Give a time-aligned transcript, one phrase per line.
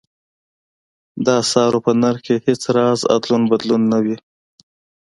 [1.25, 4.07] د اسعارو په نرخ کې هېڅ راز ادلون بدلون نه و.